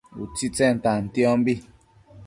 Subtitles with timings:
[0.23, 1.55] utsitsen tantiombi